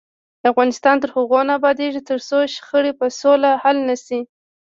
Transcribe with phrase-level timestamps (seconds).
[0.51, 4.19] افغانستان تر هغو نه ابادیږي، ترڅو شخړې په سوله حل نشي.